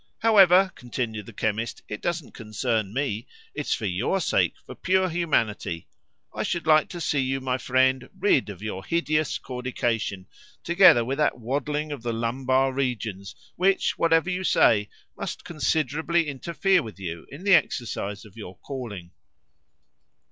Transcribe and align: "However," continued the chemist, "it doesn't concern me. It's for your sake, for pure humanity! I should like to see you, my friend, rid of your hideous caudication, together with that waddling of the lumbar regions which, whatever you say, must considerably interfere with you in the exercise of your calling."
"However," 0.21 0.71
continued 0.73 1.27
the 1.27 1.31
chemist, 1.31 1.83
"it 1.87 2.01
doesn't 2.01 2.31
concern 2.33 2.91
me. 2.91 3.27
It's 3.53 3.75
for 3.75 3.85
your 3.85 4.19
sake, 4.19 4.55
for 4.65 4.73
pure 4.73 5.09
humanity! 5.09 5.85
I 6.33 6.41
should 6.41 6.65
like 6.65 6.89
to 6.89 6.99
see 6.99 7.19
you, 7.19 7.39
my 7.39 7.59
friend, 7.59 8.09
rid 8.17 8.49
of 8.49 8.63
your 8.63 8.83
hideous 8.83 9.37
caudication, 9.37 10.25
together 10.63 11.05
with 11.05 11.19
that 11.19 11.37
waddling 11.39 11.91
of 11.91 12.01
the 12.01 12.13
lumbar 12.13 12.73
regions 12.73 13.35
which, 13.57 13.95
whatever 13.99 14.31
you 14.31 14.43
say, 14.43 14.89
must 15.15 15.43
considerably 15.45 16.27
interfere 16.27 16.81
with 16.81 16.99
you 16.99 17.27
in 17.29 17.43
the 17.43 17.53
exercise 17.53 18.25
of 18.25 18.35
your 18.35 18.57
calling." 18.57 19.11